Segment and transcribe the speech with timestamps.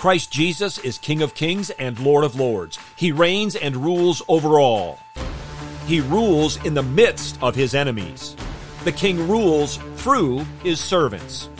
[0.00, 2.78] Christ Jesus is King of kings and Lord of lords.
[2.96, 4.98] He reigns and rules over all.
[5.86, 8.34] He rules in the midst of his enemies.
[8.84, 11.50] The king rules through his servants.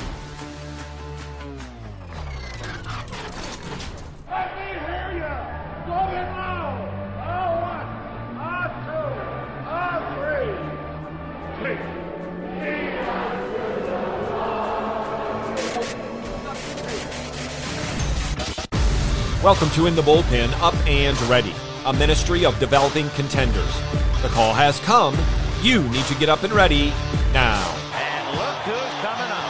[19.42, 21.54] Welcome to In the Bullpen Up and Ready,
[21.86, 23.74] a ministry of developing contenders.
[24.20, 25.16] The call has come.
[25.62, 26.92] You need to get up and ready
[27.32, 27.66] now.
[27.95, 29.48] And look who's coming up.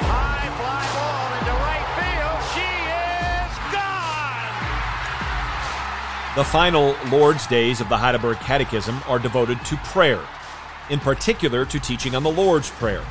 [0.00, 2.40] High fly ball into right field.
[2.56, 2.72] She
[3.36, 4.56] is gone.
[6.36, 10.22] The final Lord's Days of the Heidelberg Catechism are devoted to prayer,
[10.88, 13.04] in particular to teaching on the Lord's Prayer.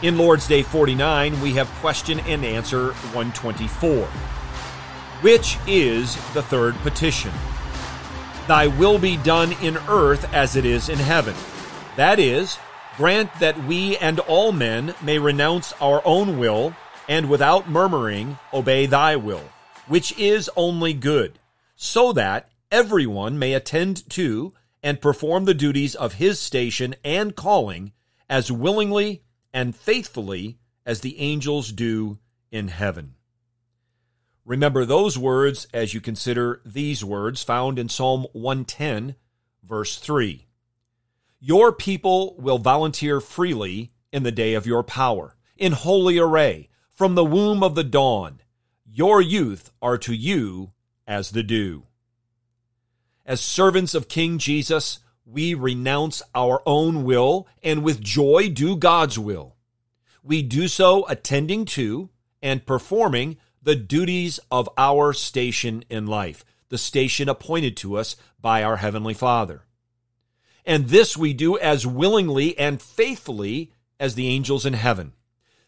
[0.00, 4.06] In Lord's Day 49, we have question and answer 124,
[5.22, 7.32] which is the third petition.
[8.46, 11.34] Thy will be done in earth as it is in heaven.
[11.96, 12.58] That is,
[12.96, 16.76] grant that we and all men may renounce our own will
[17.08, 19.50] and without murmuring obey thy will,
[19.88, 21.40] which is only good,
[21.74, 27.90] so that everyone may attend to and perform the duties of his station and calling
[28.30, 29.22] as willingly
[29.58, 30.56] and faithfully
[30.86, 32.16] as the angels do
[32.52, 33.16] in heaven.
[34.44, 39.16] Remember those words as you consider these words found in Psalm 110,
[39.64, 40.46] verse 3.
[41.40, 47.16] Your people will volunteer freely in the day of your power, in holy array, from
[47.16, 48.38] the womb of the dawn.
[48.86, 50.70] Your youth are to you
[51.04, 51.82] as the dew.
[53.26, 59.18] As servants of King Jesus, we renounce our own will and with joy do God's
[59.18, 59.56] will.
[60.22, 62.08] We do so attending to
[62.42, 68.62] and performing the duties of our station in life, the station appointed to us by
[68.62, 69.64] our Heavenly Father.
[70.64, 75.12] And this we do as willingly and faithfully as the angels in heaven.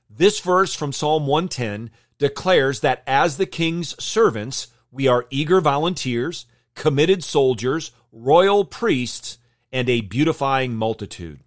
[0.08, 6.46] This verse from Psalm 110 declares that as the king's servants, we are eager volunteers,
[6.74, 9.36] committed soldiers, royal priests,
[9.72, 11.40] and a beautifying multitude.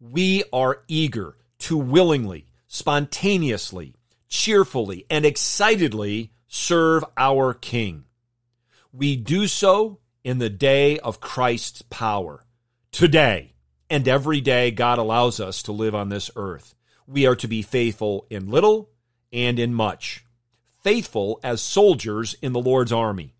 [0.00, 3.94] We are eager to willingly, spontaneously,
[4.28, 8.04] cheerfully, and excitedly serve our King.
[8.92, 12.44] We do so in the day of Christ's power.
[12.90, 13.54] Today
[13.88, 16.74] and every day God allows us to live on this earth.
[17.06, 18.90] We are to be faithful in little
[19.32, 20.24] and in much,
[20.80, 23.34] faithful as soldiers in the Lord's army.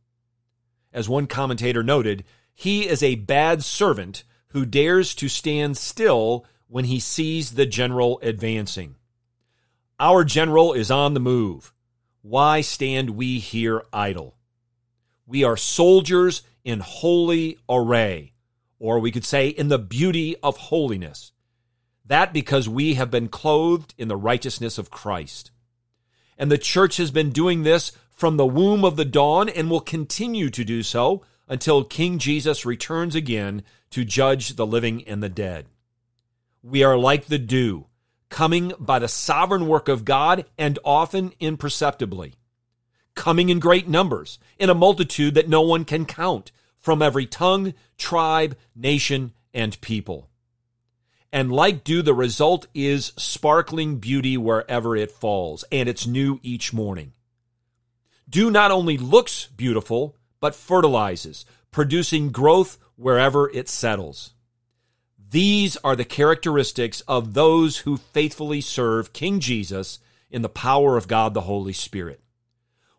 [0.93, 6.85] As one commentator noted, he is a bad servant who dares to stand still when
[6.85, 8.97] he sees the general advancing.
[9.99, 11.73] Our general is on the move.
[12.23, 14.37] Why stand we here idle?
[15.27, 18.33] We are soldiers in holy array,
[18.79, 21.33] or we could say in the beauty of holiness.
[22.05, 25.51] That because we have been clothed in the righteousness of Christ.
[26.37, 29.81] And the church has been doing this from the womb of the dawn and will
[29.81, 35.29] continue to do so until King Jesus returns again to judge the living and the
[35.29, 35.67] dead.
[36.63, 37.89] We are like the dew,
[38.31, 42.37] coming by the sovereign work of God and often imperceptibly,
[43.15, 47.75] coming in great numbers, in a multitude that no one can count, from every tongue,
[47.99, 50.31] tribe, nation, and people.
[51.35, 56.73] And like dew, the result is sparkling beauty wherever it falls, and it's new each
[56.73, 57.13] morning.
[58.27, 64.33] Dew not only looks beautiful, but fertilizes, producing growth wherever it settles.
[65.31, 70.01] These are the characteristics of those who faithfully serve King Jesus
[70.33, 72.21] in the power of God the Holy Spirit.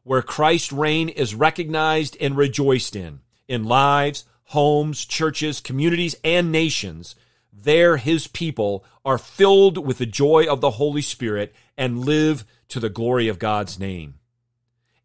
[0.03, 7.13] Where Christ's reign is recognized and rejoiced in, in lives, homes, churches, communities, and nations,
[7.51, 12.79] there his people are filled with the joy of the Holy Spirit and live to
[12.79, 14.13] the glory of God's name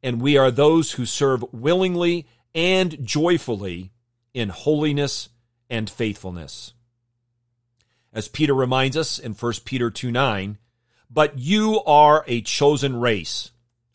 [0.02, 3.92] and we are those who serve willingly and joyfully
[4.34, 5.28] in holiness
[5.70, 6.72] and faithfulness.
[8.12, 10.58] As Peter reminds us in 1 Peter 2 9,
[11.10, 13.50] but you are a chosen race,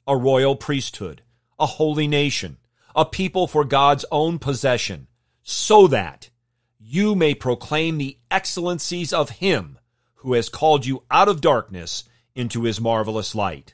[0.08, 1.22] a royal priesthood,
[1.60, 2.58] a holy nation,
[2.96, 5.08] a people for God's own possession,
[5.44, 6.30] so that
[6.80, 9.80] you may proclaim the excellencies of Him
[10.16, 12.04] who has called you out of darkness
[12.36, 13.74] into His marvelous light.